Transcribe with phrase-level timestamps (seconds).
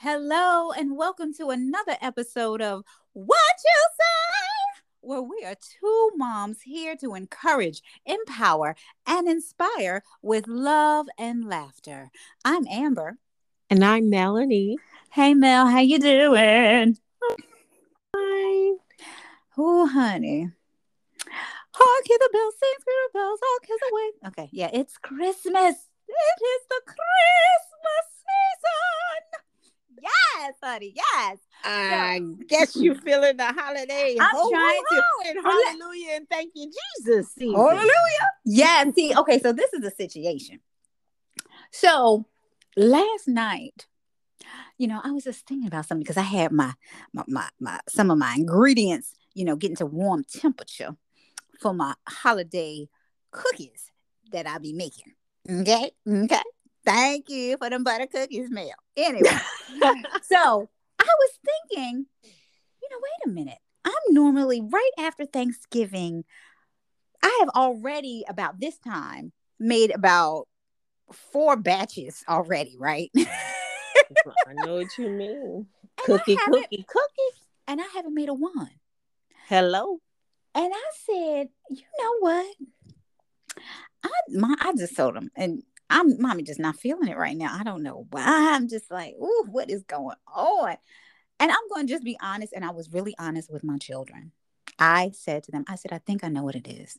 [0.00, 2.84] Hello, and welcome to another episode of
[3.14, 10.46] What You Say, where we are two moms here to encourage, empower, and inspire with
[10.46, 12.10] love and laughter.
[12.44, 13.16] I'm Amber.
[13.70, 14.76] And I'm Melanie.
[15.10, 16.98] Hey, Mel, how you doing?
[18.14, 18.76] Hi.
[19.56, 20.50] Oh, honey.
[21.80, 24.28] Hark, hear the bells, sing, the bells, hark, hear the way.
[24.28, 25.76] Okay, yeah, it's Christmas.
[26.08, 30.02] It is the Christmas season.
[30.02, 31.38] Yes, honey, yes.
[31.64, 34.16] I guess you feeling the holiday.
[34.20, 37.32] I'm ho, trying ho, to- and oh, hallelujah and thank you, Jesus.
[37.34, 37.54] season.
[37.54, 37.88] Hallelujah.
[38.44, 40.60] Yeah, see, okay, so this is a situation.
[41.70, 42.26] So
[42.76, 43.86] last night,
[44.78, 46.74] you know, I was just thinking about something because I had my,
[47.12, 50.96] my my my some of my ingredients, you know, getting to warm temperature
[51.58, 52.88] for my holiday
[53.30, 53.90] cookies
[54.32, 55.14] that I'll be making.
[55.50, 56.42] Okay, okay.
[56.84, 58.68] Thank you for them butter cookies, Mel.
[58.96, 59.28] Anyway,
[60.22, 60.68] so
[60.98, 62.06] I was thinking,
[62.82, 63.58] you know, wait a minute.
[63.84, 66.24] I'm normally right after Thanksgiving.
[67.22, 70.46] I have already about this time made about
[71.12, 73.10] four batches already, right?
[73.16, 75.66] I know what you mean.
[75.98, 77.38] I Cookie, cookie, cookie.
[77.66, 78.70] and I haven't made a one.
[79.48, 80.00] Hello.
[80.58, 82.56] And I said, you know what?
[84.02, 87.56] I my I just told him, and I'm mommy just not feeling it right now.
[87.56, 88.24] I don't know why.
[88.56, 90.76] I'm just like, ooh, what is going on?
[91.38, 94.32] And I'm going to just be honest, and I was really honest with my children.
[94.80, 96.98] I said to them, I said, I think I know what it is.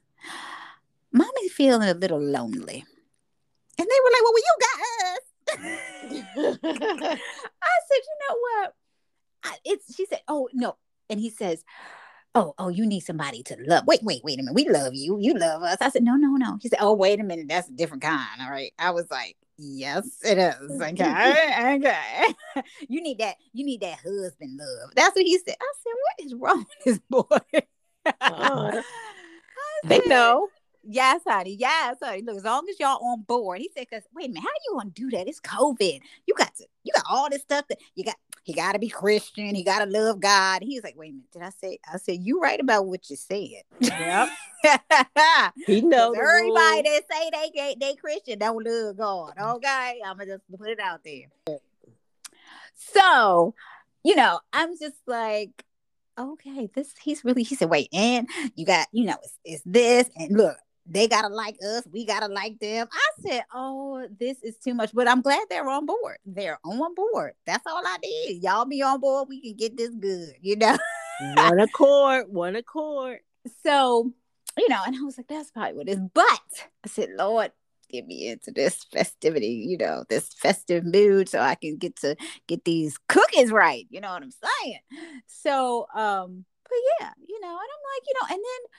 [1.11, 2.85] Mommy's feeling a little lonely.
[3.77, 4.79] And they were like, Well, well you got
[5.11, 5.23] us.
[7.61, 8.73] I said, you know what?
[9.43, 10.77] I, it's she said, oh no,
[11.09, 11.65] and he says,
[12.35, 13.85] oh oh, you need somebody to love.
[13.87, 15.17] Wait wait wait a minute, we love you.
[15.19, 15.77] You love us.
[15.81, 16.57] I said, no no no.
[16.61, 18.41] He said, oh wait a minute, that's a different kind.
[18.41, 18.73] All right.
[18.79, 20.55] I was like, yes it is.
[20.81, 22.33] Okay okay.
[22.87, 23.35] you need that.
[23.53, 24.91] You need that husband love.
[24.95, 25.55] That's what he said.
[25.59, 27.61] I said, what is wrong with this boy?
[28.21, 28.81] Uh,
[29.83, 30.47] they know.
[30.83, 31.55] Yes, honey.
[31.59, 32.23] Yes, honey.
[32.23, 33.59] Look, as long as y'all on board.
[33.59, 35.27] He said, "Cause wait a minute, how you gonna do that?
[35.27, 35.99] It's COVID.
[36.25, 38.15] You got to, you got all this stuff that you got.
[38.43, 39.55] He got to be Christian.
[39.55, 41.79] He got to love God." He was like, "Wait a minute, did I say?
[41.91, 44.29] I said you right about what you said." Yep.
[45.65, 46.15] He knows.
[46.17, 49.33] Everybody that say they they, they Christian don't love God.
[49.39, 51.59] Okay, I'm gonna just put it out there.
[52.75, 53.53] So,
[54.03, 55.63] you know, I'm just like,
[56.17, 57.43] okay, this he's really.
[57.43, 60.57] He said, wait, and you got, you know, it's, it's this, and look,
[60.89, 62.87] they gotta like us, we gotta like them.
[62.91, 66.17] I said, oh, this is too much, but I'm glad they're on board.
[66.25, 67.33] They're on board.
[67.45, 68.43] That's all I need.
[68.43, 69.29] Y'all be on board.
[69.29, 70.77] We can get this good, you know.
[71.35, 72.25] One accord.
[72.29, 73.19] One accord.
[73.63, 74.11] so
[74.57, 77.51] you know and i was like that's probably what it is but i said lord
[77.89, 82.15] get me into this festivity you know this festive mood so i can get to
[82.47, 84.79] get these cookies right you know what i'm saying
[85.27, 88.69] so um but yeah you know and i'm like you know and then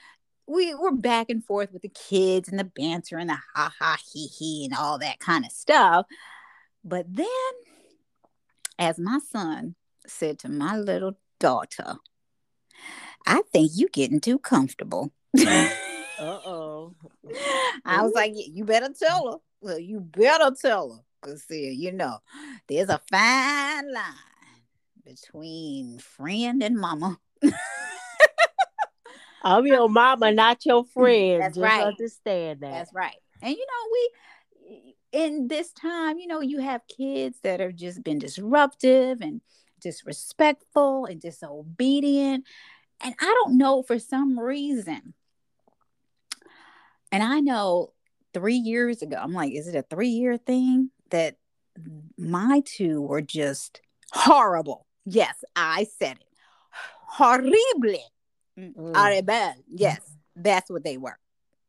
[0.51, 3.97] we were back and forth with the kids and the banter and the ha ha
[4.11, 6.05] he he and all that kind of stuff
[6.83, 7.27] but then
[8.77, 9.75] as my son
[10.07, 11.95] said to my little daughter
[13.25, 15.11] i think you getting too comfortable
[16.21, 16.95] Uh oh.
[17.83, 19.37] I was like, you better tell her.
[19.59, 20.99] Well, you better tell her.
[21.19, 22.19] Because, see, you know,
[22.67, 24.13] there's a fine line
[25.03, 27.17] between friend and mama.
[29.43, 31.41] I'm your mama, not your friend.
[31.41, 31.87] That's Just right.
[31.87, 32.71] understand that.
[32.71, 33.15] That's right.
[33.41, 38.03] And, you know, we, in this time, you know, you have kids that have just
[38.03, 39.41] been disruptive and
[39.79, 42.45] disrespectful and disobedient.
[43.03, 45.13] And I don't know for some reason.
[47.11, 47.93] And I know
[48.33, 51.35] three years ago, I'm like, is it a three year thing that
[52.17, 53.81] my two were just
[54.13, 54.85] horrible?
[55.05, 56.27] Yes, I said it.
[57.01, 57.51] Horrible.
[58.59, 58.75] Mm.
[58.75, 59.63] Horrible.
[59.67, 60.01] Yes,
[60.35, 61.17] that's what they were.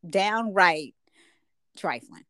[0.09, 0.95] Downright
[1.77, 2.25] trifling.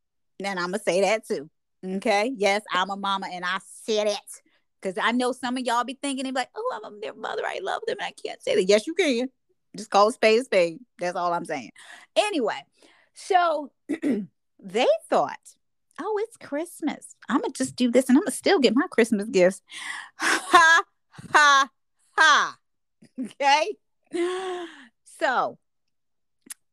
[0.45, 1.49] And I'm going to say that too.
[1.85, 2.33] Okay.
[2.37, 4.19] Yes, I'm a mama and I said it.
[4.81, 7.43] Because I know some of y'all be thinking, they like, oh, I'm their mother.
[7.47, 7.99] I love them.
[8.01, 8.65] And I can't say that.
[8.65, 9.29] Yes, you can.
[9.77, 10.79] Just call a spade a spade.
[10.99, 11.71] That's all I'm saying.
[12.17, 12.61] Anyway,
[13.15, 15.39] so they thought,
[16.01, 17.15] oh, it's Christmas.
[17.29, 19.63] I'm going to just do this and I'm going to still get my Christmas gifts.
[20.19, 20.83] Ha,
[21.33, 21.69] ha,
[22.17, 22.57] ha.
[23.19, 23.77] Okay.
[25.21, 25.59] So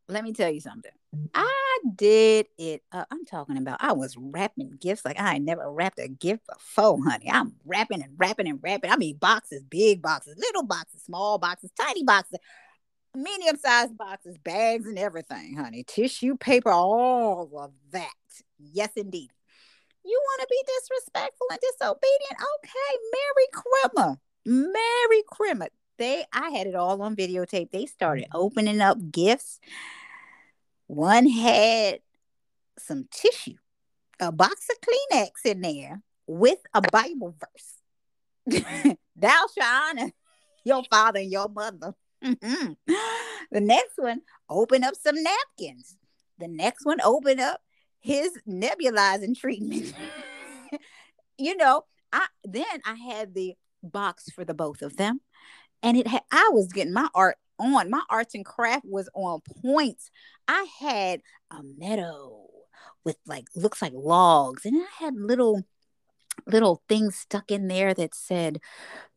[0.08, 0.92] let me tell you something.
[1.36, 2.82] I did it.
[2.92, 7.30] I'm talking about I was wrapping gifts like I never wrapped a gift before, honey.
[7.32, 8.92] I'm wrapping and wrapping and wrapping.
[8.92, 12.40] I mean, boxes, big boxes, little boxes, small boxes, tiny boxes.
[13.16, 15.84] medium sized boxes, bags, and everything, honey.
[15.84, 18.12] Tissue paper, all of that.
[18.60, 19.30] Yes, indeed.
[20.06, 22.38] You want to be disrespectful and disobedient?
[22.64, 24.20] Okay, Merry Crimmer.
[24.46, 25.68] Merry Crimmer.
[26.00, 27.70] They I had it all on videotape.
[27.72, 29.60] They started opening up gifts.
[30.88, 32.00] One had
[32.80, 33.58] some tissue,
[34.20, 38.64] a box of Kleenex in there with a Bible verse.
[39.16, 40.12] Thou shalt honor
[40.64, 41.94] your father and your mother.
[42.24, 42.76] Mhm.
[43.52, 45.98] The next one, open up some napkins.
[46.38, 47.62] The next one, open up
[48.00, 49.94] his nebulizing treatment.
[51.38, 55.22] you know, I then I had the box for the both of them,
[55.84, 57.90] and it had I was getting my art on.
[57.90, 60.10] My arts and craft was on points.
[60.48, 61.22] I had
[61.52, 62.48] a meadow
[63.04, 65.64] with like looks like logs, and I had little
[66.48, 68.60] little things stuck in there that said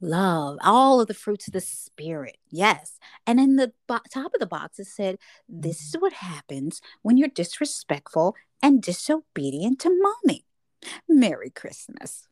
[0.00, 2.37] love, all of the fruits of the spirit.
[2.50, 2.99] Yes.
[3.26, 5.19] And in the bo- top of the box, it said,
[5.49, 10.44] This is what happens when you're disrespectful and disobedient to mommy.
[11.09, 12.26] Merry Christmas.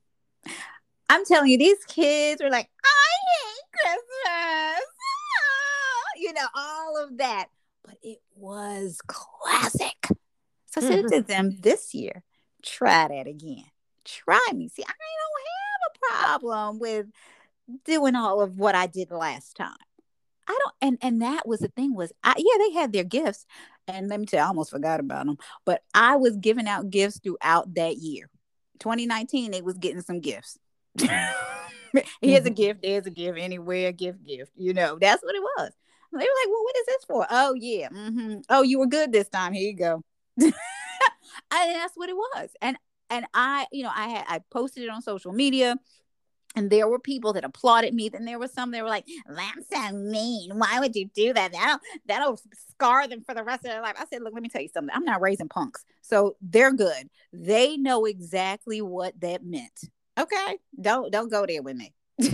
[1.09, 4.85] I'm telling you, these kids were like, I hate Christmas.
[4.85, 7.47] Ah," You know, all of that.
[7.85, 10.09] But it was classic.
[10.67, 12.23] So I said to them this year,
[12.63, 13.65] try that again.
[14.05, 14.69] Try me.
[14.69, 17.07] See, I don't have a problem with
[17.85, 19.77] doing all of what I did last time.
[20.47, 23.47] I don't, and and that was the thing was, I yeah, they had their gifts,
[23.87, 25.39] and let me tell you, I almost forgot about them.
[25.65, 28.29] But I was giving out gifts throughout that year.
[28.81, 30.59] 2019, they was getting some gifts.
[32.23, 34.53] Here's a gift, there's a gift, anywhere, gift, gift.
[34.57, 35.71] You know, that's what it was.
[36.13, 39.13] They were like, "Well, what is this for?" Oh yeah, hmm oh you were good
[39.13, 39.53] this time.
[39.53, 40.03] Here you go.
[40.39, 40.53] and
[41.51, 42.51] that's what it was.
[42.61, 42.77] And
[43.11, 45.77] and I, you know, I had I posted it on social media.
[46.57, 48.09] And there were people that applauded me.
[48.09, 50.51] Then there were some that were like, "That's so mean.
[50.59, 51.53] Why would you do that?
[51.53, 52.41] That'll that'll
[52.71, 54.69] scar them for the rest of their life." I said, "Look, let me tell you
[54.69, 54.93] something.
[54.93, 57.09] I'm not raising punks, so they're good.
[57.33, 59.91] They know exactly what that meant.
[60.21, 61.95] Okay, don't don't go there with me."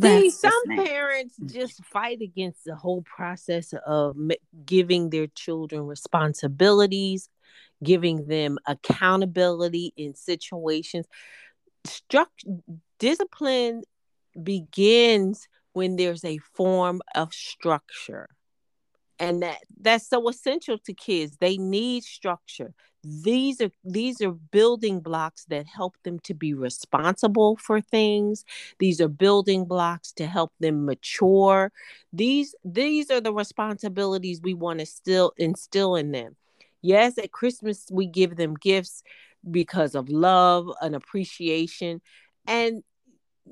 [0.00, 4.30] See, some just parents just fight against the whole process of m-
[4.64, 7.28] giving their children responsibilities,
[7.82, 11.06] giving them accountability in situations.
[11.86, 12.62] Struct-
[12.98, 13.82] discipline
[14.42, 18.28] begins when there's a form of structure.
[19.18, 21.36] And that that's so essential to kids.
[21.38, 22.72] They need structure.
[23.02, 28.44] These are these are building blocks that help them to be responsible for things.
[28.78, 31.72] These are building blocks to help them mature.
[32.12, 36.36] These these are the responsibilities we want to still instill in them.
[36.82, 39.02] Yes at christmas we give them gifts
[39.50, 42.02] because of love and appreciation.
[42.46, 42.82] And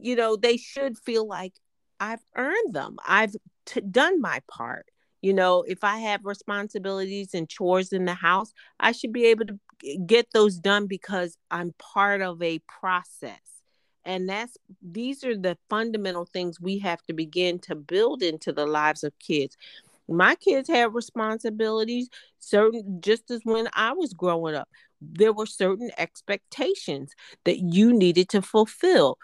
[0.00, 1.54] you know they should feel like
[2.00, 2.96] i've earned them.
[3.06, 3.34] I've
[3.66, 4.86] t- done my part
[5.22, 9.44] you know if i have responsibilities and chores in the house i should be able
[9.46, 9.58] to
[10.06, 13.40] get those done because i'm part of a process.
[14.04, 18.64] And that's these are the fundamental things we have to begin to build into the
[18.66, 19.56] lives of kids.
[20.08, 24.68] My kids have responsibilities certain just as when i was growing up.
[25.00, 27.12] There were certain expectations
[27.44, 29.18] that you needed to fulfill.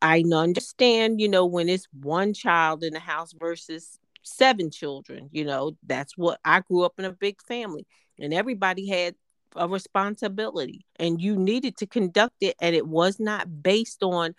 [0.00, 5.44] I understand you know when it's one child in the house versus seven children you
[5.44, 7.86] know that's what i grew up in a big family
[8.18, 9.14] and everybody had
[9.56, 14.34] a responsibility and you needed to conduct it and it was not based on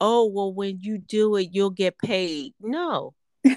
[0.00, 2.52] oh well when you do it you'll get paid.
[2.60, 3.14] No.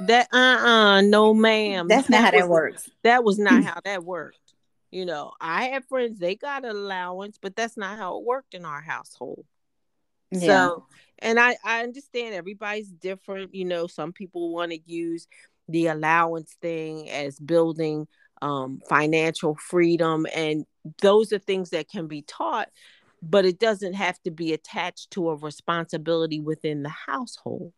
[0.00, 1.88] That uh-uh no ma'am.
[1.88, 2.90] That's not how that was- works.
[3.02, 4.38] that was not how that worked.
[4.90, 8.54] You know i had friends they got an allowance but that's not how it worked
[8.54, 9.44] in our household.
[10.30, 10.40] Yeah.
[10.40, 10.86] so,
[11.18, 13.54] and I I understand everybody's different.
[13.54, 15.26] You know, some people want to use
[15.68, 18.06] the allowance thing as building
[18.42, 20.66] um, financial freedom, and
[21.00, 22.68] those are things that can be taught,
[23.22, 27.72] but it doesn't have to be attached to a responsibility within the household.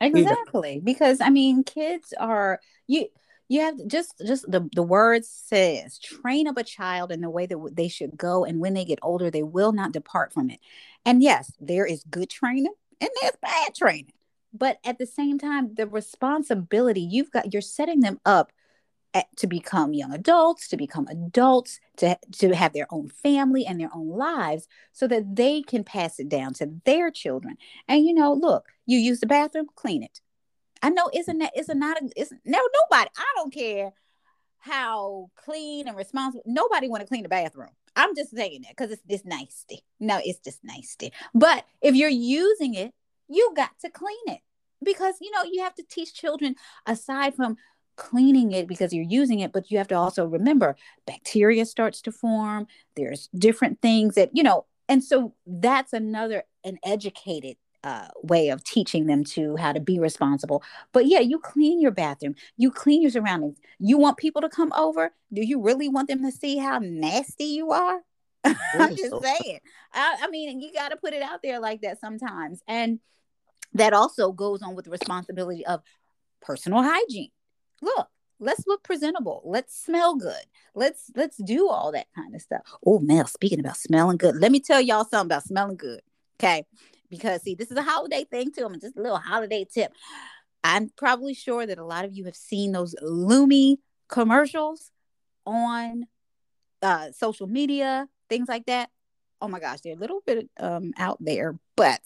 [0.00, 0.80] Exactly.
[0.82, 3.08] Because I mean, kids are you
[3.48, 7.46] you have just just the the word says train up a child in the way
[7.46, 10.60] that they should go and when they get older they will not depart from it.
[11.04, 14.12] And yes, there is good training and there's bad training.
[14.52, 18.52] But at the same time, the responsibility you've got you're setting them up
[19.14, 23.80] at, to become young adults, to become adults, to to have their own family and
[23.80, 27.56] their own lives so that they can pass it down to their children.
[27.88, 30.20] And you know, look, you use the bathroom, clean it.
[30.82, 32.58] I know isn't that isn't not a, it's no
[32.90, 33.10] nobody.
[33.16, 33.92] I don't care
[34.58, 36.42] how clean and responsible.
[36.46, 37.70] Nobody want to clean the bathroom.
[37.94, 39.82] I'm just saying that because it's it's nasty.
[40.00, 41.12] No, it's just nasty.
[41.34, 42.92] But if you're using it,
[43.28, 44.40] you got to clean it.
[44.84, 46.54] because you know you have to teach children
[46.86, 47.56] aside from
[47.96, 52.12] cleaning it because you're using it but you have to also remember bacteria starts to
[52.12, 58.48] form there's different things that you know and so that's another an educated uh, way
[58.48, 60.60] of teaching them to how to be responsible.
[60.92, 63.58] But yeah, you clean your bathroom, you clean your surroundings.
[63.78, 65.12] You want people to come over?
[65.32, 68.00] Do you really want them to see how nasty you are?
[68.44, 69.60] I'm just saying.
[69.92, 72.60] I, I mean, you got to put it out there like that sometimes.
[72.66, 72.98] And
[73.74, 75.80] that also goes on with the responsibility of
[76.42, 77.30] personal hygiene.
[77.82, 78.08] Look,
[78.40, 79.42] let's look presentable.
[79.44, 80.42] Let's smell good.
[80.74, 82.62] Let's let's do all that kind of stuff.
[82.84, 86.00] Oh, Mel, speaking about smelling good, let me tell y'all something about smelling good.
[86.40, 86.66] Okay
[87.10, 88.64] because see, this is a holiday thing too.
[88.64, 89.92] I'm just a little holiday tip.
[90.64, 93.76] I'm probably sure that a lot of you have seen those Lume
[94.08, 94.90] commercials
[95.44, 96.06] on
[96.82, 98.90] uh, social media, things like that.
[99.40, 102.00] Oh my gosh, they're a little bit um, out there, but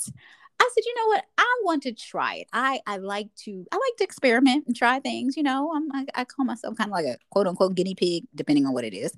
[0.60, 1.24] I said, you know what?
[1.38, 2.48] I want to try it.
[2.52, 5.36] I I like to I like to experiment and try things.
[5.36, 8.24] You know, I'm I, I call myself kind of like a quote unquote guinea pig,
[8.34, 9.12] depending on what it is.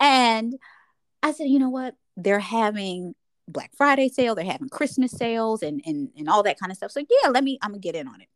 [0.00, 0.54] And
[1.22, 1.94] I said, you know what?
[2.16, 3.14] They're having
[3.48, 6.92] Black Friday sale, they're having Christmas sales and and and all that kind of stuff.
[6.92, 8.28] So yeah, let me I'm gonna get in on it.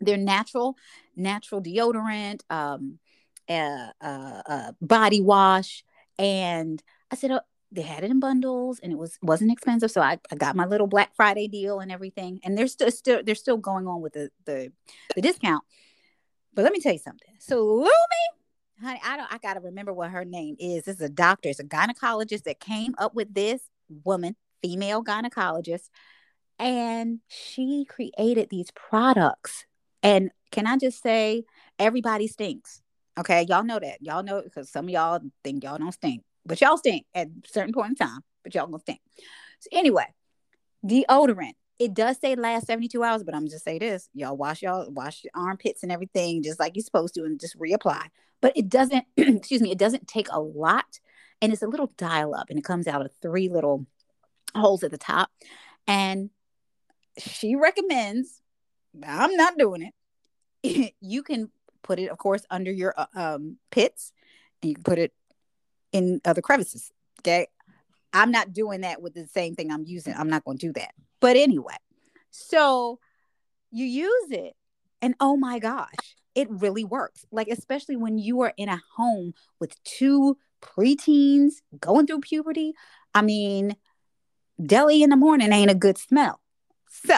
[0.00, 0.76] They're natural,
[1.16, 2.98] natural deodorant, um,
[3.48, 5.84] uh, uh, uh body wash,
[6.18, 7.40] and I said oh,
[7.70, 10.66] they had it in bundles and it was wasn't expensive, so I, I got my
[10.66, 12.40] little Black Friday deal and everything.
[12.42, 14.72] And they're still still they're still going on with the the
[15.14, 15.64] the discount.
[16.54, 17.34] But let me tell you something.
[17.38, 17.88] So Lume
[18.82, 20.84] honey, I don't I gotta remember what her name is.
[20.84, 23.62] This is a doctor, it's a gynecologist that came up with this
[24.04, 25.88] woman, female gynecologist,
[26.58, 29.64] and she created these products.
[30.02, 31.44] And can I just say,
[31.78, 32.82] everybody stinks.
[33.18, 33.98] Okay, y'all know that.
[34.00, 37.48] Y'all know because some of y'all think y'all don't stink, but y'all stink at a
[37.48, 39.00] certain point in time, but y'all gonna stink.
[39.60, 40.06] So anyway,
[40.86, 41.54] deodorant.
[41.78, 44.08] It does say last 72 hours, but I'm just say this.
[44.12, 47.58] Y'all wash y'all wash your armpits and everything just like you're supposed to and just
[47.58, 48.02] reapply.
[48.40, 51.00] But it doesn't, excuse me, it doesn't take a lot
[51.40, 53.86] and it's a little dial up and it comes out of three little
[54.54, 55.30] holes at the top
[55.86, 56.30] and
[57.18, 58.40] she recommends
[59.06, 60.94] i'm not doing it.
[61.00, 61.50] You can
[61.82, 64.12] put it of course under your uh, um, pits
[64.62, 65.12] and you can put it
[65.92, 66.90] in other crevices
[67.20, 67.46] okay?
[68.12, 70.14] I'm not doing that with the same thing i'm using.
[70.14, 70.92] I'm not going to do that.
[71.20, 71.76] But anyway
[72.30, 72.98] so
[73.70, 74.54] you use it
[75.00, 77.24] and oh my gosh it really works.
[77.32, 82.74] Like especially when you are in a home with two preteens going through puberty.
[83.14, 83.76] I mean,
[84.64, 86.40] deli in the morning ain't a good smell.
[87.04, 87.16] So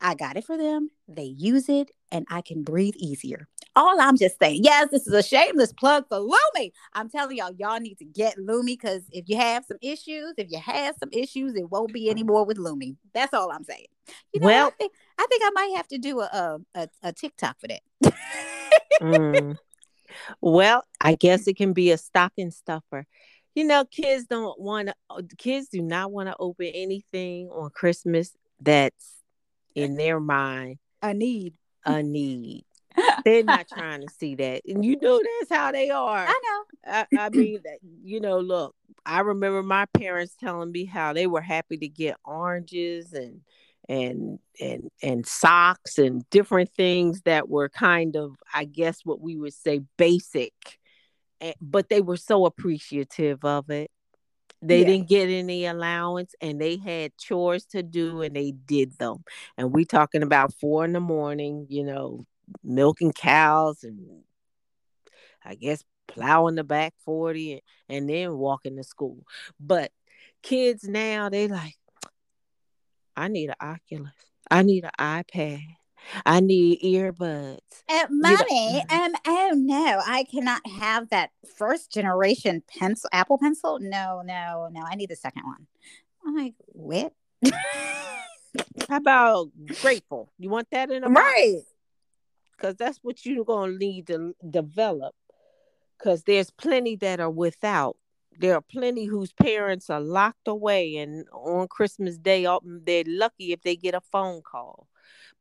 [0.00, 0.90] I got it for them.
[1.08, 3.48] They use it and I can breathe easier.
[3.74, 6.70] All I'm just saying, yes, this is a shameless plug for Lume.
[6.94, 10.50] I'm telling y'all, y'all need to get Lume because if you have some issues, if
[10.50, 12.96] you have some issues, it won't be anymore with Lume.
[13.12, 13.86] That's all I'm saying.
[14.32, 17.12] You know, well, I think I think I might have to do a a, a
[17.12, 17.82] TikTok for that.
[19.02, 19.58] mm.
[20.40, 23.06] Well, I guess it can be a stocking stuffer.
[23.54, 24.94] You know, kids don't want to.
[25.08, 29.22] Uh, kids do not want to open anything on Christmas that's
[29.74, 31.54] in their mind a need.
[31.84, 32.64] A need.
[33.24, 36.26] They're not trying to see that, and you know that's how they are.
[36.26, 36.92] I know.
[36.92, 37.60] I, I mean,
[38.02, 38.74] you know, look.
[39.04, 43.40] I remember my parents telling me how they were happy to get oranges and
[43.88, 49.36] and and and socks and different things that were kind of i guess what we
[49.36, 50.52] would say basic
[51.40, 53.90] eh, but they were so appreciative of it.
[54.62, 54.86] They yeah.
[54.86, 59.22] didn't get any allowance and they had chores to do and they did them.
[59.58, 62.24] And we talking about four in the morning you know
[62.62, 64.22] milking cows and
[65.44, 69.24] i guess plowing the back 40 and, and then walking to school.
[69.60, 69.90] But
[70.42, 71.76] kids now they like
[73.16, 74.12] I need an Oculus.
[74.50, 75.64] I need an iPad.
[76.24, 77.58] I need earbuds.
[77.88, 83.78] Uh, mommy, um, oh no, I cannot have that first generation pencil, Apple Pencil.
[83.80, 84.82] No, no, no.
[84.88, 85.66] I need the second one.
[86.24, 87.12] I'm like, what?
[88.88, 90.32] How about grateful?
[90.38, 91.60] You want that in a right?
[92.56, 95.14] Because that's what you're gonna need to develop.
[95.98, 97.96] Because there's plenty that are without
[98.40, 103.62] there are plenty whose parents are locked away and on christmas day they're lucky if
[103.62, 104.88] they get a phone call.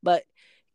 [0.04, 0.24] But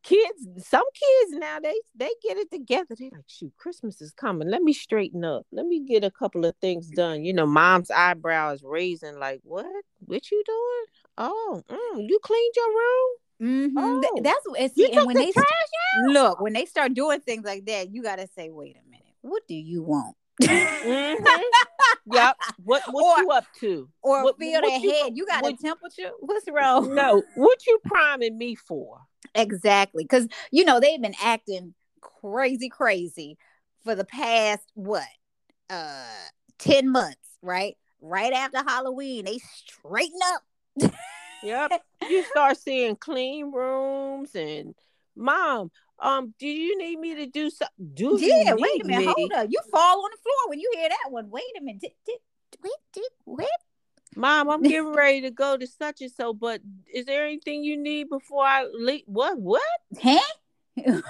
[0.03, 2.95] kids some kids now they they get it together.
[2.99, 4.49] They're like shoot christmas is coming.
[4.49, 5.47] Let me straighten up.
[5.53, 7.25] Let me get a couple of things done.
[7.25, 9.67] You know mom's eyebrows raising like what?
[10.01, 10.87] What you doing?
[11.19, 13.17] Oh mm, you cleaned your room?
[13.43, 13.79] Mm-hmm.
[13.79, 17.65] Oh, that's what see, and when the they look when they start doing things like
[17.67, 20.15] that, you gotta say, wait a minute, what do you want?
[20.41, 21.25] Mm-hmm.
[22.13, 22.37] Yep.
[22.65, 23.89] What what or, you up to?
[24.03, 25.13] Or what, feel what their you, head.
[25.15, 26.11] You got what, a temperature?
[26.21, 26.95] What's wrong?
[26.95, 27.23] No.
[27.37, 29.01] What you priming me for?
[29.35, 30.05] exactly.
[30.05, 33.39] Because, you know, they've been acting crazy, crazy
[33.85, 35.07] for the past, what,
[35.69, 36.05] uh,
[36.59, 37.77] 10 months, right?
[38.01, 40.93] Right after Halloween, they straighten up.
[41.43, 41.71] yep.
[42.09, 44.75] You start seeing clean rooms and
[45.15, 47.93] mom, um, do you need me to do something?
[47.95, 49.15] Do yeah, wait a minute, me?
[49.17, 49.47] hold up.
[49.51, 51.31] You fall on the floor when you hear that one.
[51.31, 51.81] Wait a minute.
[51.81, 52.19] Did, did,
[52.63, 53.49] wait, did, wait.
[54.17, 56.61] Mom, I'm getting ready to go to such and so, but
[56.93, 59.03] is there anything you need before I leave?
[59.07, 59.39] What?
[59.39, 59.63] What?
[60.03, 60.21] Huh?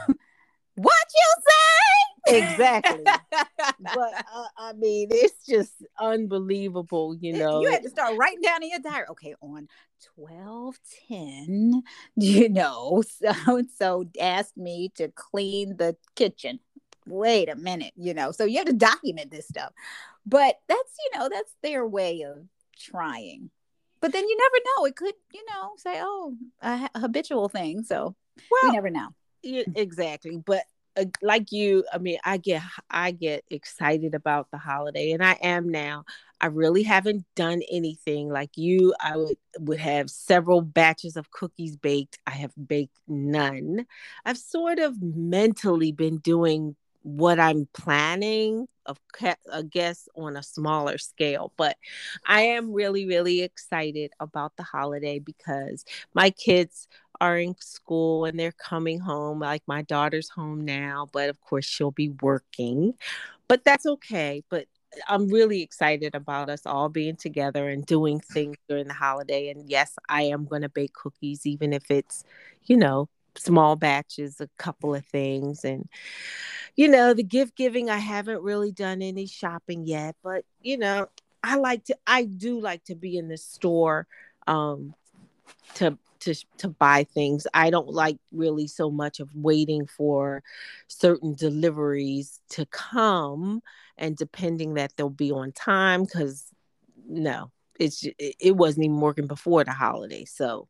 [0.83, 2.39] what you say?
[2.39, 3.05] Exactly.
[3.35, 7.61] but uh, I mean, it's just unbelievable, you know.
[7.61, 9.07] You had to start writing down in your diary.
[9.11, 9.69] Okay, on
[10.17, 11.83] 12 10,
[12.17, 16.61] you know, so and so asked me to clean the kitchen.
[17.07, 19.73] Wait a minute, you know, so you have to document this stuff.
[20.27, 22.45] But that's, you know, that's their way of
[22.79, 23.51] trying.
[24.01, 24.85] But then you never know.
[24.87, 27.83] It could, you know, say, oh, a, habitual thing.
[27.83, 28.15] So
[28.51, 29.09] well, you never know.
[29.43, 30.37] Yeah, exactly.
[30.45, 30.65] But
[30.97, 35.33] uh, like you, I mean, I get I get excited about the holiday, and I
[35.43, 36.05] am now.
[36.43, 38.95] I really haven't done anything like you.
[39.01, 42.19] I would would have several batches of cookies baked.
[42.27, 43.87] I have baked none.
[44.25, 48.99] I've sort of mentally been doing what I'm planning of
[49.53, 51.77] I guess on a smaller scale but
[52.27, 56.89] I am really really excited about the holiday because my kids
[57.21, 61.65] are in school and they're coming home like my daughter's home now but of course
[61.65, 62.95] she'll be working
[63.49, 64.67] but that's okay but
[65.09, 69.69] I'm really excited about us all being together and doing things during the holiday and
[69.71, 72.25] yes I am going to bake cookies even if it's
[72.65, 75.65] you know small batches, a couple of things.
[75.65, 75.89] And,
[76.77, 81.09] you know, the gift giving, I haven't really done any shopping yet, but, you know,
[81.43, 84.07] I like to, I do like to be in the store
[84.47, 84.95] um,
[85.75, 87.47] to, to, to buy things.
[87.55, 90.43] I don't like really so much of waiting for
[90.89, 93.63] certain deliveries to come
[93.97, 96.47] and depending that they'll be on time because
[97.09, 100.25] no, it's it wasn't even working before the holiday.
[100.25, 100.69] So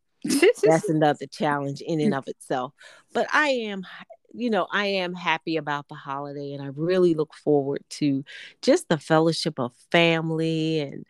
[0.63, 2.19] that's another challenge in and mm.
[2.19, 2.73] of itself.
[3.13, 3.87] But I am,
[4.33, 8.25] you know, I am happy about the holiday and I really look forward to
[8.63, 11.05] just the fellowship of family and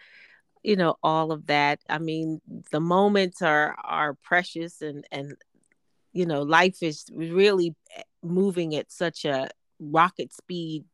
[0.62, 1.80] you know all of that.
[1.88, 5.36] I mean, the moments are are precious and and
[6.12, 10.84] you know, life is really eh, moving at such a rocket speed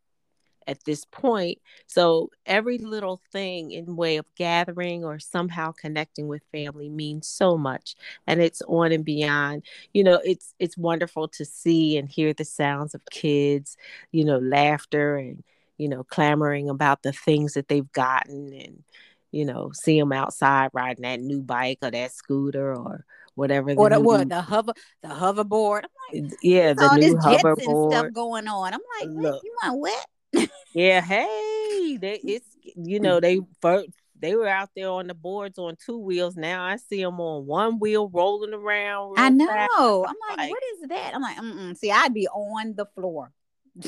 [0.67, 1.59] at this point.
[1.87, 7.57] So every little thing in way of gathering or somehow connecting with family means so
[7.57, 7.95] much
[8.27, 9.63] and it's on and beyond.
[9.95, 13.77] You know, it's it's wonderful to see and hear the sounds of kids,
[14.13, 15.43] you know, laughter and
[15.79, 18.83] you know, clamoring about the things that they've gotten and
[19.31, 23.73] you know, see them outside riding that new bike or that scooter or whatever.
[23.73, 25.85] or the what the hover the hoverboard.
[26.13, 28.75] Like, yeah, the all new this hoverboard stuff going on.
[28.75, 30.49] I'm like, Look, you want what?
[30.75, 35.59] yeah, hey, they it's you know they first they were out there on the boards
[35.59, 36.37] on two wheels.
[36.37, 39.15] Now I see them on one wheel rolling around.
[39.19, 39.47] I know.
[39.47, 39.71] Fast.
[39.79, 41.13] I'm like, like, what is that?
[41.15, 43.33] I'm like, mm see, I'd be on the floor.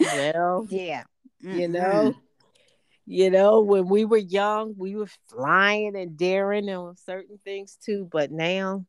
[0.00, 1.04] well, yeah,
[1.44, 2.14] mm you know,
[3.12, 8.08] you know, when we were young, we were flying and daring on certain things too.
[8.10, 8.86] But now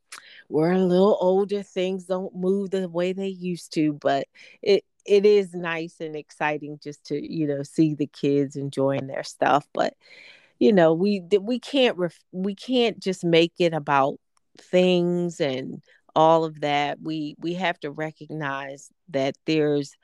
[0.50, 1.64] we're a little older.
[1.64, 3.94] Things don't move the way they used to.
[3.94, 4.28] But
[4.62, 9.24] it it is nice and exciting just to you know see the kids enjoying their
[9.24, 9.96] stuff but
[10.60, 14.18] you know we we can't ref, we can't just make it about
[14.58, 15.82] things and
[16.16, 19.98] all of that we we have to recognize that there's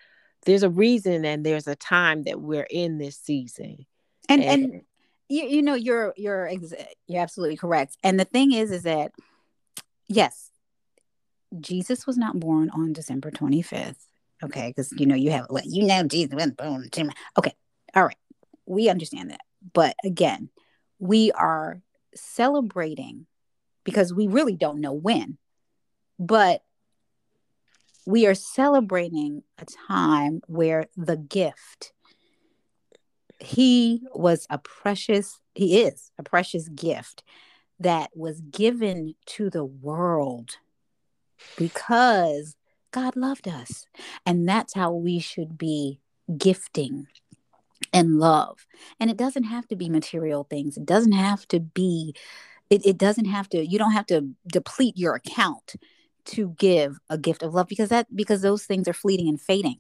[0.46, 3.86] there's a reason and there's a time that we're in this season
[4.30, 4.82] and and, and
[5.28, 6.50] you, you know you're you're
[7.08, 7.98] you're absolutely correct.
[8.04, 9.12] And the thing is is that
[10.08, 10.52] yes
[11.60, 14.06] jesus was not born on december 25th
[14.42, 16.90] Okay, because you know you have well, you know Jesus was born
[17.38, 17.54] Okay,
[17.94, 18.16] all right,
[18.66, 19.42] we understand that,
[19.74, 20.50] but again,
[21.00, 21.82] we are
[22.16, 23.26] celebrating
[23.84, 25.38] because we really don't know when,
[26.18, 26.64] but
[28.06, 31.92] we are celebrating a time where the gift
[33.40, 37.24] he was a precious he is a precious gift
[37.80, 40.58] that was given to the world
[41.58, 42.56] because
[42.92, 43.86] God loved us.
[44.26, 46.00] And that's how we should be
[46.38, 47.08] gifting
[47.94, 48.66] and love.
[49.00, 50.78] And it doesn't have to be material things.
[50.78, 52.14] It doesn't have to be,
[52.70, 55.76] it, it doesn't have to, you don't have to deplete your account
[56.26, 59.80] to give a gift of love because that because those things are fleeting and fading.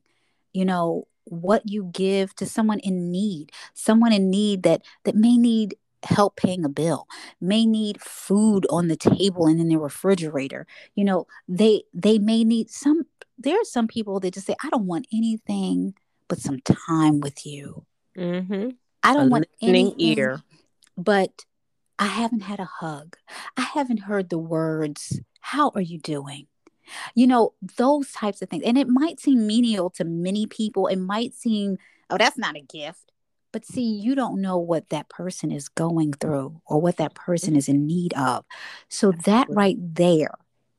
[0.53, 5.37] You know, what you give to someone in need, someone in need that that may
[5.37, 7.07] need help paying a bill
[7.41, 10.65] may need food on the table and in their refrigerator
[10.95, 13.05] you know they they may need some
[13.37, 15.93] there are some people that just say i don't want anything
[16.27, 17.85] but some time with you
[18.17, 18.69] mm-hmm.
[19.03, 20.41] i don't A want anything ear.
[20.97, 21.45] but
[21.97, 23.17] i haven't had a hug
[23.57, 26.47] i haven't heard the words how are you doing
[27.15, 30.97] you know those types of things and it might seem menial to many people it
[30.97, 31.77] might seem
[32.09, 33.11] oh that's not a gift
[33.51, 37.55] but see you don't know what that person is going through or what that person
[37.55, 38.45] is in need of.
[38.89, 40.35] So that right there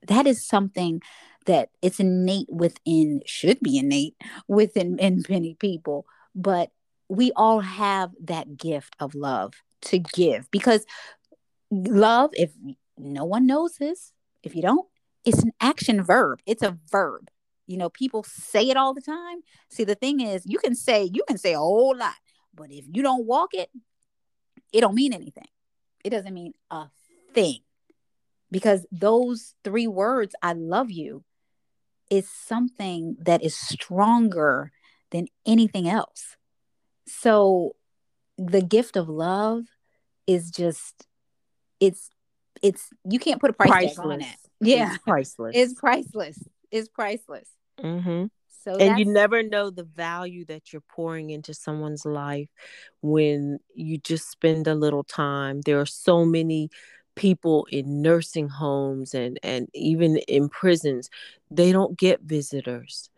[0.09, 1.03] that is something
[1.47, 4.15] that it's innate within should be innate
[4.49, 6.71] within in many people but
[7.09, 10.87] we all have that gift of love to give because
[11.71, 12.51] love if
[12.97, 14.87] no one knows this if you don't
[15.25, 17.31] it's an action verb it's a verb.
[17.67, 19.41] You know people say it all the time.
[19.69, 22.15] See the thing is you can say you can say a whole lot
[22.55, 23.71] but if you don't walk it
[24.73, 25.49] it don't mean anything.
[26.05, 26.89] It doesn't mean a
[27.35, 27.61] thing.
[28.51, 31.23] Because those three words i love you
[32.11, 34.73] is something that is stronger
[35.13, 36.37] than anything else.
[37.07, 37.77] So
[38.37, 39.65] the gift of love
[40.27, 41.07] is just
[41.79, 42.11] it's
[42.63, 44.37] it's you can't put a price tag on it.
[44.61, 44.95] Yeah.
[44.95, 45.53] It's priceless.
[45.55, 46.39] it's priceless.
[46.71, 47.49] It's priceless.
[47.83, 48.27] Mm-hmm.
[48.63, 52.49] so and you never know the value that you're pouring into someone's life
[53.01, 55.63] when you just spend a little time.
[55.63, 56.71] There are so many
[57.15, 61.11] people in nursing homes and and even in prisons.
[61.51, 63.09] They don't get visitors.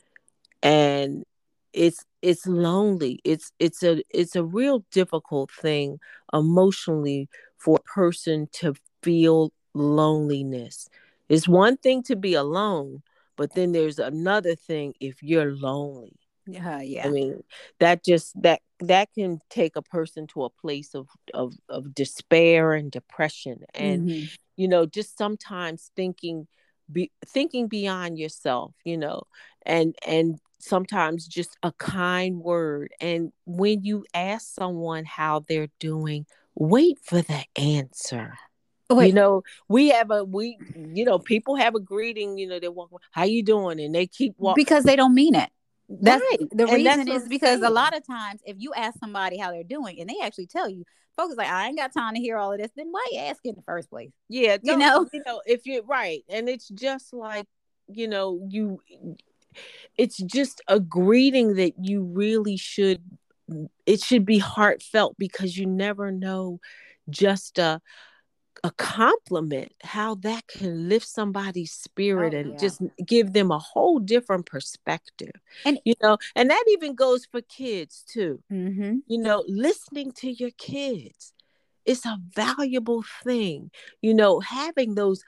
[0.63, 1.25] And
[1.73, 3.21] it's it's lonely.
[3.25, 5.99] It's it's a it's a real difficult thing
[6.33, 7.29] emotionally
[7.59, 10.89] for a person to feel loneliness
[11.29, 13.03] it's one thing to be alone
[13.37, 16.13] but then there's another thing if you're lonely.
[16.47, 17.07] Yeah yeah.
[17.07, 17.43] i mean
[17.79, 22.73] that just that that can take a person to a place of of, of despair
[22.75, 24.29] and depression and Mhm.
[24.57, 26.49] you know just sometimes thinking
[26.91, 29.23] be thinking beyond yourself you know
[29.65, 32.93] and and sometimes just a kind word.
[33.01, 38.35] And when you ask someone how they're doing wait for the answer
[38.93, 42.47] Oh, wait, you know we have a we you know people have a greeting you
[42.47, 43.81] know they walk how you doing?
[43.81, 45.51] And they keep walking because they don't mean it.
[45.89, 46.49] That's Right.
[46.51, 49.65] the And reason is because a lot of times if you ask somebody how they're
[49.65, 50.85] doing and they actually tell you
[51.17, 53.41] folks like i ain't got time to hear all of this then why you ask
[53.45, 54.11] in the first place?
[54.29, 55.07] Yeah You know?
[55.13, 56.23] you know if you're right.
[56.29, 57.47] And it's just like
[57.89, 58.81] you know you
[59.99, 63.03] it's just a greeting that you really should
[63.85, 66.59] it should be heartfelt because you never know
[67.11, 67.81] just a
[68.65, 72.59] a compliment how that can lift somebody's spirit Oh, and yeah.
[72.59, 75.33] just give them a whole different perspective
[75.65, 78.99] And- you know and that even goes for kids too mm-hmm.
[79.07, 81.33] you know listening to your kids
[81.85, 83.71] it's a valuable thing
[84.01, 85.25] you know having those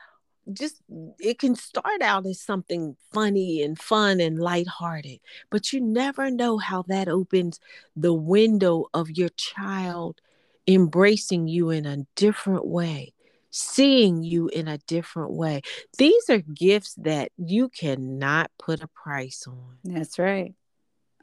[0.53, 0.83] just
[1.18, 5.18] it can start out as something funny and fun and lighthearted
[5.51, 7.59] but you never know how that opens
[7.97, 10.20] the window of your child
[10.68, 13.13] embracing you in a different way
[13.54, 15.62] seeing you in a different way.
[15.98, 19.78] These are gifts that you cannot put a price on.
[19.84, 20.54] That's right.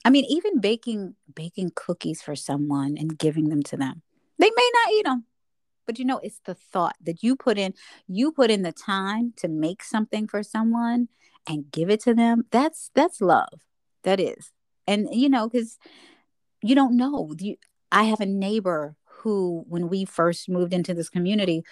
[0.03, 4.01] I mean even baking baking cookies for someone and giving them to them.
[4.39, 5.25] They may not eat them
[5.85, 7.73] but you know it's the thought that you put in
[8.07, 11.09] you put in the time to make something for someone
[11.47, 12.45] and give it to them.
[12.51, 13.61] That's that's love.
[14.03, 14.51] That is.
[14.87, 15.77] And you know because
[16.61, 17.33] you don't know.
[17.37, 17.57] You,
[17.91, 21.63] i have a neighbor who when we first moved into this community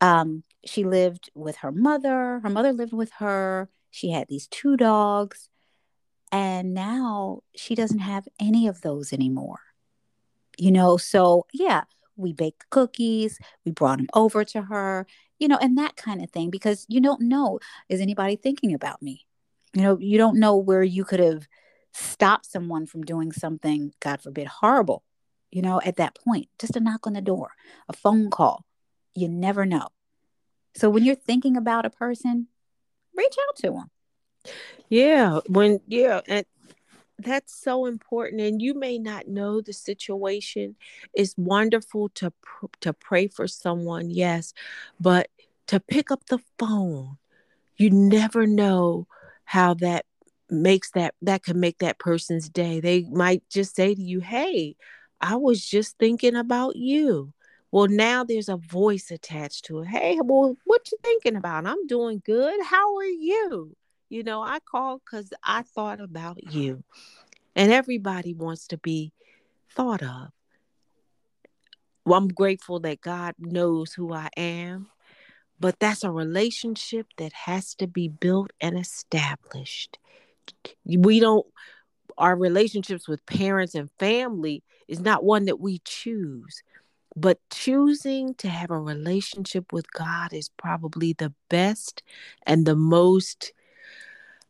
[0.00, 2.40] um she lived with her mother.
[2.40, 3.68] Her mother lived with her.
[3.90, 5.48] She had these two dogs.
[6.32, 9.60] And now she doesn't have any of those anymore.
[10.58, 11.84] You know so yeah
[12.16, 13.38] we baked cookies.
[13.64, 15.06] We brought them over to her
[15.38, 19.02] you know and that kind of thing because you don't know is anybody thinking about
[19.02, 19.26] me?
[19.74, 21.46] You know you don't know where you could have
[21.92, 25.04] stopped someone from doing something god forbid horrible
[25.50, 26.48] you know at that point.
[26.58, 27.50] Just a knock on the door
[27.88, 28.64] a phone call
[29.14, 29.88] you never know
[30.76, 32.48] so when you're thinking about a person
[33.16, 33.90] reach out to them
[34.88, 36.44] Yeah, when yeah, and
[37.18, 38.42] that's so important.
[38.42, 40.76] And you may not know the situation.
[41.14, 44.54] It's wonderful to pr- to pray for someone, yes,
[45.00, 45.28] but
[45.68, 47.18] to pick up the phone,
[47.76, 49.08] you never know
[49.44, 50.06] how that
[50.50, 52.80] makes that that could make that person's day.
[52.80, 54.76] They might just say to you, "Hey,
[55.22, 57.33] I was just thinking about you."
[57.74, 59.88] Well, now there's a voice attached to it.
[59.88, 61.66] Hey, well, what you thinking about?
[61.66, 62.54] I'm doing good.
[62.62, 63.76] How are you?
[64.08, 66.84] You know, I called because I thought about you.
[67.56, 69.12] And everybody wants to be
[69.72, 70.28] thought of.
[72.04, 74.86] well, I'm grateful that God knows who I am,
[75.58, 79.98] but that's a relationship that has to be built and established.
[80.84, 81.44] We don't,
[82.16, 86.62] our relationships with parents and family is not one that we choose.
[87.16, 92.02] But choosing to have a relationship with God is probably the best
[92.44, 93.52] and the most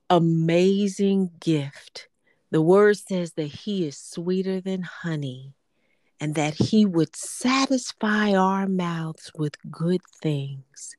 [0.09, 2.09] amazing gift.
[2.51, 5.55] The word says that He is sweeter than honey
[6.21, 10.97] and that He would satisfy our mouths with good things.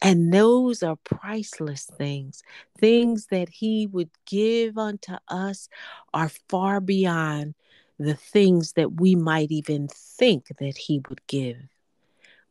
[0.00, 2.42] And those are priceless things.
[2.78, 5.68] Things that He would give unto us
[6.14, 7.54] are far beyond
[8.02, 11.56] the things that we might even think that he would give.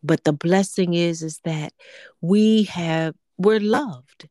[0.04, 1.74] But the blessing is is that
[2.22, 4.28] we have we're loved.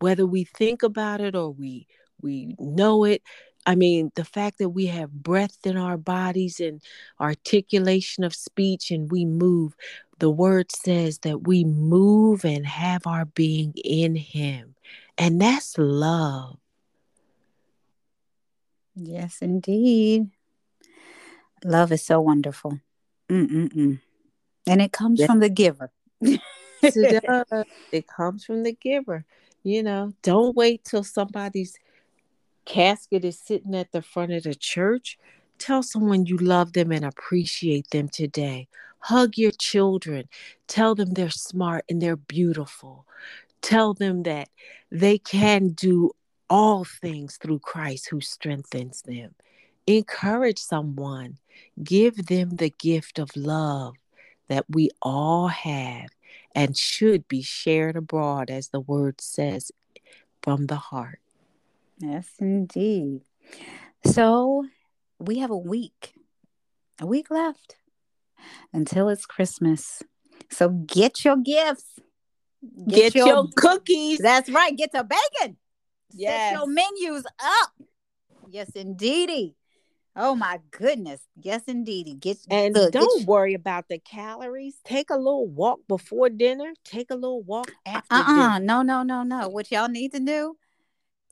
[0.00, 1.86] Whether we think about it or we
[2.20, 3.22] we know it
[3.66, 6.80] i mean the fact that we have breath in our bodies and
[7.20, 9.74] articulation of speech and we move
[10.22, 14.76] the word says that we move and have our being in him.
[15.18, 16.58] And that's love
[18.94, 20.30] Yes, indeed.
[21.64, 22.80] Love is so wonderful.
[23.28, 24.00] Mm-mm-mm.
[24.66, 25.26] And it comes Yeah.
[25.26, 25.90] from the giver.
[26.82, 29.24] It comes from the giver.
[29.62, 31.78] You know, don't wait till somebody's
[32.64, 35.18] casket is sitting at the front of the church.
[35.58, 38.66] Tell someone you love them and appreciate them today.
[38.98, 40.28] Hug your children.
[40.66, 43.06] Tell them they're smart and they're beautiful.
[43.60, 44.48] Tell them that
[44.90, 46.10] they can do
[46.52, 49.34] all things through Christ who strengthens them.
[49.86, 51.38] Encourage someone.
[51.82, 53.94] Give them the gift of love
[54.48, 56.10] that we all have
[56.54, 59.72] and should be shared abroad, as the word says,
[60.42, 61.20] from the heart.
[61.98, 63.22] Yes, indeed.
[64.04, 64.66] So
[65.18, 66.12] we have a week,
[67.00, 67.76] a week left
[68.74, 70.02] until it's Christmas.
[70.50, 71.98] So get your gifts.
[72.86, 74.18] Get, your, cookies.
[74.18, 74.76] That's right.
[74.76, 75.56] Get the bacon.
[76.12, 76.52] Set Yes.
[76.58, 77.72] your menus up.
[78.48, 79.56] Yes, indeedy.
[80.14, 81.20] Oh my goodness.
[81.40, 82.14] Yes, indeedy.
[82.14, 84.76] Get And look, don't your- worry about the calories.
[84.84, 86.74] Take a little walk before dinner.
[86.84, 88.58] Take a little walk uh, after uh-uh.
[88.58, 88.64] dinner.
[88.64, 89.48] No, no, no, no.
[89.48, 90.56] What y'all need to do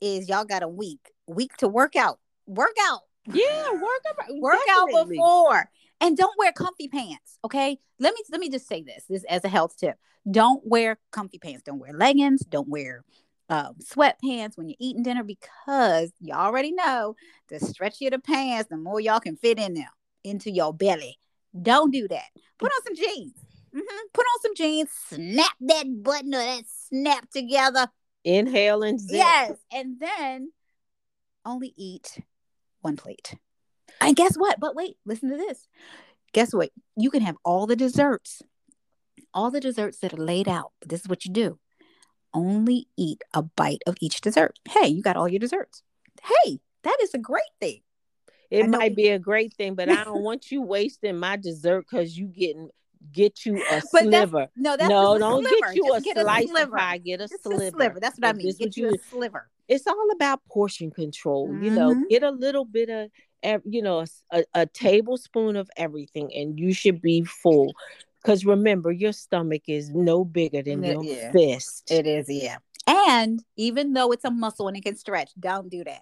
[0.01, 2.19] is y'all got a week, week to work out.
[2.47, 3.01] Work out.
[3.31, 5.69] Yeah, work about work out before
[6.01, 9.45] and don't wear comfy pants okay let me let me just say this this as
[9.45, 9.95] a health tip
[10.29, 13.03] don't wear comfy pants don't wear leggings don't wear
[13.51, 17.15] um, sweatpants when you're eating dinner because you already know
[17.49, 19.91] the stretchier the pants the more y'all can fit in there
[20.23, 21.19] into your belly
[21.61, 23.33] don't do that put on some jeans
[23.75, 23.83] Mhm.
[24.13, 27.87] put on some jeans snap that button or that snap together
[28.23, 29.17] Inhale and zip.
[29.17, 29.57] Yes.
[29.73, 30.51] And then
[31.43, 32.19] only eat
[32.81, 33.33] one plate.
[33.99, 34.59] And guess what?
[34.59, 35.67] But wait, listen to this.
[36.33, 36.69] Guess what?
[36.95, 38.43] You can have all the desserts,
[39.33, 40.71] all the desserts that are laid out.
[40.79, 41.57] But this is what you do
[42.33, 44.59] only eat a bite of each dessert.
[44.69, 45.83] Hey, you got all your desserts.
[46.23, 47.81] Hey, that is a great thing.
[48.49, 52.17] It might be a great thing, but I don't want you wasting my dessert because
[52.17, 52.69] you getting
[53.13, 54.47] get you a But that's- sliver.
[54.55, 55.55] No, that's no, just a don't sliver.
[55.67, 56.75] get you Just a get slice sliver.
[56.75, 56.97] of pie.
[56.99, 57.63] Get a Just sliver.
[57.63, 57.99] a sliver.
[57.99, 58.45] That's what I mean.
[58.45, 59.49] this Get you a sliver.
[59.67, 61.47] It's all about portion control.
[61.61, 62.09] You know, Mhm.
[62.09, 64.05] get a little bit of, you know,
[64.53, 67.73] a tablespoon of everything, and you should be full.
[68.21, 71.31] Because remember, your stomach is no bigger than Yeah, your yeah.
[71.31, 71.89] fist.
[71.91, 72.57] It is, yeah.
[72.87, 76.01] And even though it's a muscle and it can stretch, don't do that.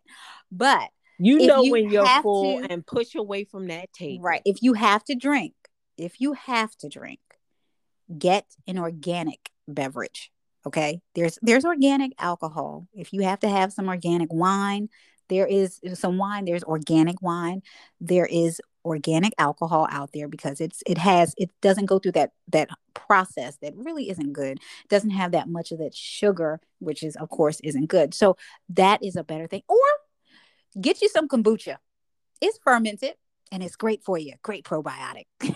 [0.52, 4.24] But you know you when you're full to- and push away from that table.
[4.24, 5.54] right, if you have to drink,
[5.98, 7.20] if you have to drink,
[8.18, 10.32] get an organic beverage.
[10.66, 11.02] Okay.
[11.16, 12.88] There's there's organic alcohol.
[12.94, 14.90] If you have to have some organic wine,
[15.30, 17.62] there is some wine, there's organic wine.
[18.02, 22.32] There is organic alcohol out there because it's it has it doesn't go through that
[22.48, 24.58] that process that really isn't good.
[24.58, 28.14] It doesn't have that much of that sugar, which is of course isn't good.
[28.14, 28.38] So
[28.70, 29.64] that is a better thing.
[29.68, 29.78] Or
[30.80, 31.78] get you some kombucha.
[32.42, 33.14] It's fermented
[33.52, 34.34] and it's great for you.
[34.44, 35.26] Great probiotic.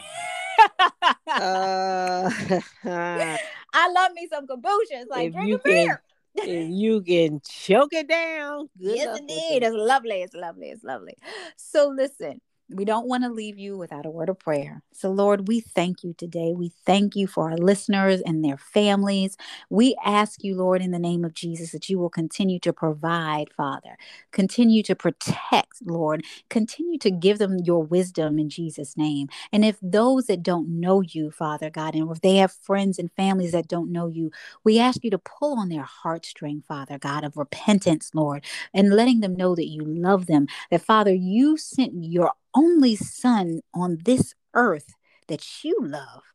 [1.25, 2.29] Uh,
[2.85, 4.91] I love me some kombucha.
[4.91, 6.01] It's like drink a beer.
[6.35, 8.69] If you can choke it down.
[8.77, 9.63] good yes, indeed.
[9.63, 10.21] It's lovely.
[10.21, 10.69] It's lovely.
[10.69, 11.17] It's lovely.
[11.57, 14.81] So listen, we don't want to leave you without a word of prayer.
[14.93, 16.53] So, Lord, we thank you today.
[16.55, 19.37] We thank you for our listeners and their families.
[19.69, 23.51] We ask you, Lord, in the name of Jesus, that you will continue to provide,
[23.55, 23.97] Father,
[24.31, 29.27] continue to protect, Lord, continue to give them your wisdom in Jesus' name.
[29.51, 33.11] And if those that don't know you, Father God, and if they have friends and
[33.11, 34.31] families that don't know you,
[34.63, 39.19] we ask you to pull on their heartstring, Father God, of repentance, Lord, and letting
[39.19, 40.47] them know that you love them.
[40.71, 44.93] That, Father, you sent your only Son on this earth
[45.27, 46.25] that you loved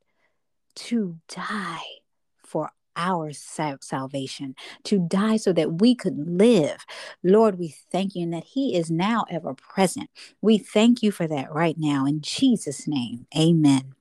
[0.74, 1.83] to die
[2.44, 6.85] for our salvation, to die so that we could live.
[7.22, 10.11] Lord, we thank you and that He is now ever present.
[10.42, 12.07] We thank you for that right now.
[12.07, 13.94] In Jesus' name, amen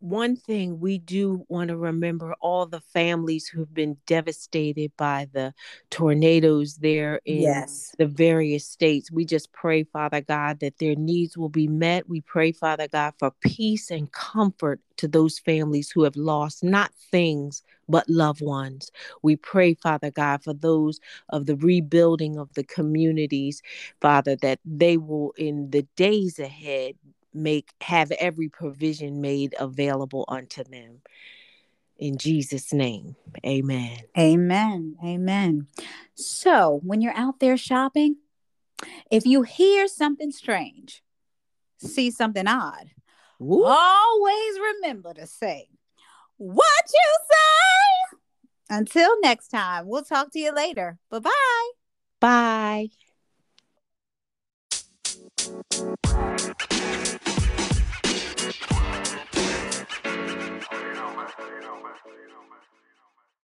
[0.00, 5.52] one thing we do want to remember all the families who've been devastated by the
[5.90, 7.94] tornadoes there in yes.
[7.98, 9.10] the various states.
[9.10, 12.08] We just pray, Father God, that their needs will be met.
[12.08, 16.92] We pray, Father God, for peace and comfort to those families who have lost not
[17.10, 18.90] things, but loved ones.
[19.22, 23.62] We pray, Father God, for those of the rebuilding of the communities,
[24.00, 26.94] Father, that they will, in the days ahead,
[27.32, 31.02] make have every provision made available unto them
[31.98, 33.16] in Jesus name.
[33.44, 33.98] Amen.
[34.18, 34.96] Amen.
[35.04, 35.66] Amen.
[36.14, 38.16] So, when you're out there shopping,
[39.10, 41.02] if you hear something strange,
[41.78, 42.90] see something odd,
[43.40, 43.64] Ooh.
[43.64, 45.68] always remember to say,
[46.36, 48.16] What you say?
[48.70, 50.98] Until next time, we'll talk to you later.
[51.10, 51.70] Bye-bye.
[52.20, 52.88] Bye.